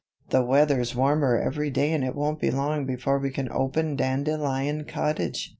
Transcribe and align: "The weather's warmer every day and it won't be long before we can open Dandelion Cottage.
"The 0.31 0.43
weather's 0.43 0.95
warmer 0.95 1.37
every 1.39 1.69
day 1.69 1.93
and 1.93 2.03
it 2.03 2.15
won't 2.15 2.39
be 2.41 2.49
long 2.49 2.87
before 2.87 3.19
we 3.19 3.29
can 3.29 3.51
open 3.51 3.95
Dandelion 3.95 4.85
Cottage. 4.85 5.49